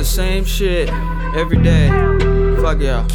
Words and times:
the 0.00 0.06
same 0.06 0.46
shit 0.46 0.88
every 1.36 1.58
day. 1.58 1.88
Fuck 2.62 2.80
y'all. 2.80 3.06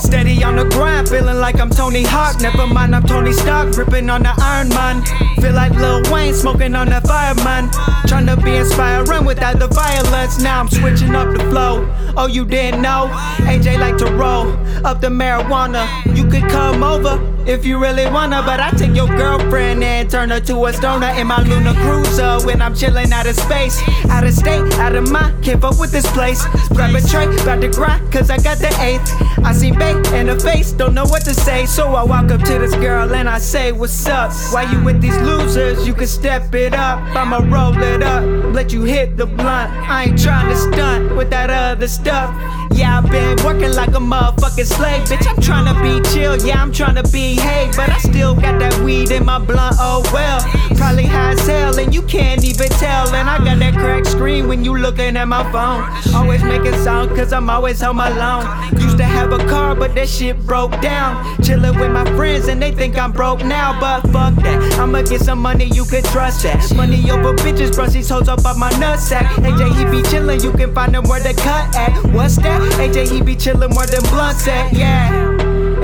Steady 0.00 0.42
on 0.42 0.56
the 0.56 0.64
grind, 0.64 1.08
feeling 1.08 1.38
like 1.38 1.60
I'm 1.60 1.70
Tony 1.70 2.02
Hawk. 2.02 2.40
Never 2.40 2.66
mind, 2.66 2.92
I'm 2.92 3.04
Tony 3.04 3.32
Stark, 3.32 3.76
ripping 3.76 4.10
on 4.10 4.24
the 4.24 4.34
Iron 4.42 4.68
Man. 4.70 5.04
Feel 5.40 5.52
like 5.52 5.70
Lil 5.74 6.02
Wayne, 6.12 6.34
smoking 6.34 6.74
on 6.74 6.88
the 6.88 7.00
fireman. 7.02 7.70
Trying 8.08 8.26
to 8.26 8.36
be 8.36 8.56
inspiring 8.56 9.24
without 9.24 9.60
the 9.60 9.68
violence. 9.68 10.40
Now 10.42 10.58
I'm 10.58 10.68
switching 10.68 11.14
up 11.14 11.32
the 11.32 11.44
flow. 11.50 11.88
Oh, 12.16 12.26
you 12.26 12.44
didn't 12.44 12.82
know? 12.82 13.08
AJ 13.46 13.78
like 13.78 13.96
to 13.98 14.06
roll 14.06 14.46
up 14.84 15.00
the 15.00 15.08
marijuana. 15.08 15.86
You 16.16 16.24
could 16.28 16.48
come 16.50 16.82
over 16.82 17.20
if 17.46 17.64
you 17.64 17.78
really 17.78 18.06
wanna, 18.06 18.42
but 18.42 18.58
I 18.60 18.70
take 18.72 18.94
your 18.94 19.06
girlfriend 19.06 19.82
and 19.84 20.10
turn 20.10 20.30
her 20.30 20.40
to 20.40 20.66
a 20.66 20.72
stoner 20.72 21.08
in 21.10 21.28
my 21.28 21.40
Luna 21.42 21.74
Cruiser 21.74 22.44
when 22.44 22.60
I'm 22.60 22.74
chilling 22.74 23.12
out 23.12 23.26
of 23.26 23.36
space, 23.36 23.80
out 24.10 24.24
of 24.24 24.32
state, 24.32 24.72
out 24.78 24.94
of 24.94 25.10
mind. 25.10 25.44
Can't 25.44 25.60
fuck 25.60 25.78
with 25.78 25.92
this 25.92 26.10
place. 26.12 26.44
Grab 26.68 26.94
a 26.94 27.00
tray, 27.00 27.24
about 27.24 27.60
to 27.60 27.68
grind, 27.68 28.12
cause 28.12 28.30
I 28.30 28.38
got 28.38 28.58
the 28.58 28.74
eighth. 28.80 29.12
I 29.44 29.52
seen 29.52 29.78
bait 29.78 29.96
in 30.12 30.26
the 30.26 30.38
face, 30.40 30.72
don't 30.72 30.94
know 30.94 31.04
what 31.04 31.22
to 31.24 31.34
say, 31.34 31.66
so 31.66 31.94
I 31.94 32.02
walk 32.02 32.30
up 32.32 32.40
to 32.42 32.58
this 32.58 32.74
girl 32.74 33.14
and 33.14 33.28
I 33.28 33.38
say, 33.38 33.70
What's 33.70 34.06
up? 34.06 34.32
Why 34.52 34.70
you 34.70 34.82
with 34.82 35.00
these 35.00 35.16
losers? 35.18 35.86
You 35.86 35.94
can 35.94 36.08
step 36.08 36.52
it 36.54 36.74
up, 36.74 36.98
I'ma 37.14 37.38
roll 37.48 37.80
it 37.80 38.02
up, 38.02 38.24
let 38.52 38.72
you 38.72 38.82
hit 38.82 39.16
the 39.16 39.26
blunt. 39.26 39.72
I 39.72 40.04
ain't 40.04 40.20
trying 40.20 40.48
to 40.48 40.56
stunt 40.56 41.14
with 41.16 41.30
that 41.30 41.50
other 41.50 41.86
stuff. 41.86 42.34
Yeah, 42.72 42.98
I've 42.98 43.10
been 43.10 43.42
working 43.44 43.72
like 43.72 43.90
a 43.90 44.00
motherfucking 44.00 44.65
slave, 44.66 45.04
bitch. 45.04 45.26
I'm 45.26 45.40
trying 45.40 45.66
to 45.72 45.74
be 45.82 46.10
chill, 46.10 46.36
yeah, 46.46 46.60
I'm 46.60 46.72
trying 46.72 46.96
to 46.96 47.02
behave, 47.04 47.74
but 47.76 47.88
I 47.88 47.98
still 47.98 48.34
got 48.34 48.58
that 48.60 48.78
weed 48.80 49.10
in 49.10 49.24
my 49.24 49.38
blunt. 49.38 49.76
Oh 49.78 50.02
well, 50.12 50.40
probably 50.76 51.04
high 51.04 51.32
as 51.32 51.46
hell, 51.46 51.78
and 51.78 51.94
you 51.94 52.02
can't 52.02 52.44
even 52.44 52.68
tell. 52.68 53.08
And 53.14 53.28
I 53.28 53.38
got 53.38 53.58
that 53.58 53.74
cracked 53.74 54.08
screen 54.08 54.48
when 54.48 54.64
you 54.64 54.76
looking 54.76 55.16
at 55.16 55.28
my 55.28 55.44
phone. 55.52 56.14
Always 56.14 56.42
making 56.42 56.74
sound, 56.84 57.10
cause 57.16 57.32
I'm 57.32 57.48
always 57.48 57.80
home 57.80 58.00
alone. 58.00 58.44
Used 58.80 58.98
to 58.98 59.04
have 59.04 59.32
a 59.32 59.38
car, 59.48 59.74
but 59.74 59.94
that 59.94 60.08
shit 60.08 60.38
broke 60.46 60.80
down. 60.80 61.42
Chilling 61.42 61.78
with 61.78 61.92
my 61.92 62.04
friends, 62.16 62.48
and 62.48 62.60
they 62.60 62.72
think 62.72 62.98
I'm 62.98 63.12
broke 63.12 63.44
now, 63.44 63.78
but 63.80 64.02
fuck 64.12 64.34
that. 64.42 64.78
I'ma 64.78 65.02
get 65.02 65.20
some 65.20 65.38
money, 65.38 65.66
you 65.66 65.84
can 65.84 66.02
trust 66.04 66.42
that. 66.42 66.74
Money 66.74 67.10
over 67.10 67.34
bitches, 67.34 67.74
brush 67.74 67.92
these 67.92 68.08
hoes 68.08 68.28
up 68.28 68.44
on 68.44 68.58
my 68.58 68.70
nutsack. 68.72 69.26
AJ, 69.46 69.76
he 69.76 69.84
be 69.90 70.02
find 70.76 70.94
him 70.94 71.04
where 71.04 71.20
the 71.20 71.32
cut 71.32 71.74
at. 71.74 72.04
What's 72.12 72.36
that? 72.36 72.60
AJ, 72.72 73.10
he 73.10 73.22
be 73.22 73.34
chillin' 73.34 73.74
where 73.74 73.86
them 73.86 74.02
blunts 74.10 74.46
at, 74.46 74.74
yeah. 74.74 75.25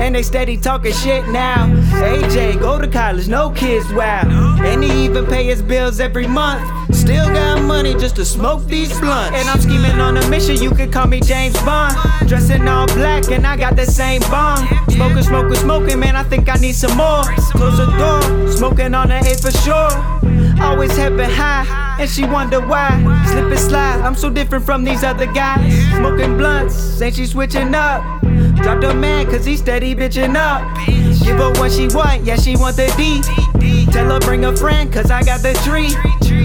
And 0.03 0.15
they 0.15 0.21
steady 0.21 0.57
talking 0.57 0.91
shit 0.91 1.25
now. 1.29 1.65
AJ, 1.93 2.59
go 2.59 2.77
to 2.77 2.89
college, 2.89 3.29
no 3.29 3.51
kids, 3.51 3.89
wow. 3.93 4.23
And 4.61 4.83
he 4.83 5.05
even 5.05 5.25
pay 5.25 5.45
his 5.45 5.61
bills 5.61 6.01
every 6.01 6.27
month. 6.27 6.93
Still 6.93 7.25
got 7.27 7.63
money 7.63 7.93
just 7.93 8.17
to 8.17 8.25
smoke 8.25 8.65
these 8.65 8.99
blunts. 8.99 9.39
And 9.39 9.47
I'm 9.47 9.61
scheming 9.61 10.01
on 10.01 10.17
a 10.17 10.29
mission, 10.29 10.61
you 10.61 10.71
could 10.71 10.91
call 10.91 11.07
me 11.07 11.21
James 11.21 11.55
Bond. 11.63 11.95
Dressing 12.27 12.67
all 12.67 12.85
black, 12.87 13.31
and 13.31 13.47
I 13.47 13.55
got 13.55 13.77
the 13.77 13.85
same 13.85 14.19
bomb. 14.23 14.67
Smoking, 14.89 15.23
smoking, 15.23 15.55
smoking, 15.55 15.99
man, 16.01 16.17
I 16.17 16.23
think 16.23 16.49
I 16.49 16.55
need 16.55 16.75
some 16.75 16.97
more. 16.97 17.23
Close 17.53 17.77
the 17.77 17.85
door, 17.97 18.51
smoking 18.51 18.93
on 18.93 19.07
the 19.07 19.19
A 19.19 19.37
for 19.37 19.51
sure. 19.51 20.61
Always 20.61 20.95
heaven 20.97 21.29
high, 21.29 21.97
and 22.01 22.09
she 22.09 22.25
wonder 22.25 22.59
why. 22.59 22.89
Slip 23.27 23.45
and 23.45 23.57
slide, 23.57 24.01
I'm 24.01 24.15
so 24.15 24.29
different 24.29 24.65
from 24.65 24.83
these 24.83 25.01
other 25.01 25.27
guys. 25.27 25.73
Smoking 25.95 26.37
blunts, 26.37 27.01
ain't 27.01 27.15
she 27.15 27.25
switching 27.25 27.73
up? 27.73 28.22
Drop 28.61 28.81
the 28.81 28.93
man, 28.93 29.25
cause 29.25 29.45
he 29.45 29.57
steady 29.57 29.95
bitching 29.95 30.35
up. 30.35 30.61
Give 31.23 31.37
her 31.37 31.51
what 31.59 31.71
she 31.71 31.87
want, 31.87 32.23
yeah, 32.23 32.35
she 32.35 32.55
want 32.55 32.75
the 32.75 32.87
D. 32.97 33.21
Tell 33.91 34.09
her 34.09 34.19
bring 34.19 34.45
a 34.45 34.55
friend, 34.55 34.91
cause 34.91 35.11
I 35.11 35.23
got 35.23 35.41
the 35.41 35.53
tree. 35.65 35.89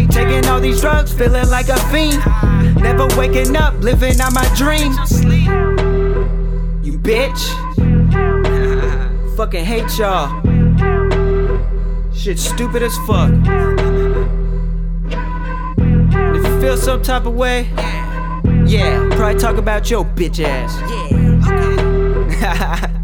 Taking 0.09 0.47
all 0.47 0.61
these 0.61 0.81
drugs, 0.81 1.12
feeling 1.12 1.48
like 1.48 1.69
a 1.69 1.78
fiend. 1.91 2.22
Never 2.83 3.06
waking 3.16 3.56
up, 3.56 3.75
living 3.81 4.20
out 4.20 4.33
my 4.34 4.44
dream. 4.56 4.93
You 6.82 6.98
bitch. 6.98 7.54
Fucking 9.37 9.65
hate 9.65 9.97
y'all. 9.98 10.43
Shit 12.12 12.38
stupid 12.38 12.82
as 12.82 12.97
fuck. 13.06 13.31
If 16.34 16.44
you 16.44 16.60
feel 16.60 16.77
some 16.77 17.03
type 17.03 17.27
of 17.27 17.34
way, 17.34 17.71
yeah, 18.66 19.09
probably 19.12 19.38
talk 19.38 19.56
about 19.56 19.91
your 19.91 20.04
bitch 20.04 20.44
ass. 20.44 20.77
Yeah, 20.91 21.28
ha 22.48 22.76
ha 22.82 22.97